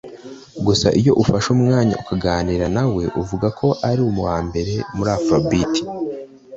[0.65, 5.73] gusa iyo ufashe umwanya ukaganira na we avuga ko ari uwambere muri Afrobeat